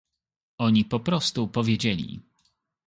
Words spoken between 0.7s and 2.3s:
po prostu powiedzieli